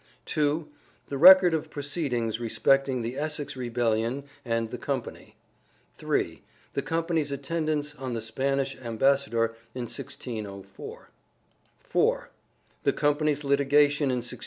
[0.25, 0.67] (2)
[1.09, 5.35] The record of proceedings respecting the Essex Rebellion and the company.
[5.95, 6.41] (3)
[6.73, 11.11] The company's attendance on the Spanish Ambassador in 1604.
[11.81, 12.29] (4)
[12.81, 14.39] The company's litigation in 1612.